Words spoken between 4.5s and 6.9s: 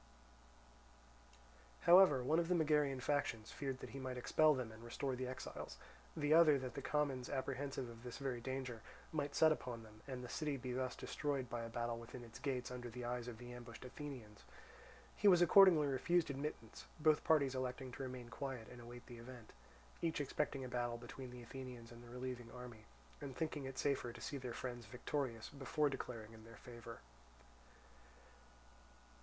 them and restore the exiles; the other that the